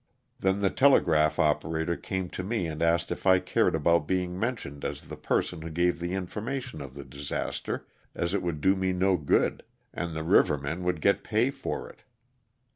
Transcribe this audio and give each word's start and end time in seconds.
Then 0.39 0.61
the 0.61 0.71
telegraph 0.71 1.37
operator 1.37 1.95
came 1.95 2.27
to 2.31 2.41
me 2.43 2.65
and 2.65 2.81
asked 2.81 3.11
me 3.11 3.13
if 3.13 3.27
I 3.27 3.37
cared 3.37 3.75
about 3.75 4.07
being 4.07 4.39
mentioned 4.39 4.83
as 4.83 5.03
the 5.03 5.15
person 5.15 5.61
who 5.61 5.69
gave 5.69 5.99
the 5.99 6.13
informa 6.13 6.59
tion 6.59 6.81
of 6.81 6.95
the 6.95 7.05
disaster, 7.05 7.85
as 8.15 8.33
it 8.33 8.41
would 8.41 8.61
do 8.61 8.75
me 8.75 8.93
no 8.93 9.15
good 9.15 9.61
and 9.93 10.15
the 10.15 10.23
river 10.23 10.57
men 10.57 10.81
would 10.85 11.01
get 11.01 11.23
pay 11.23 11.51
for 11.51 11.87
it. 11.87 11.99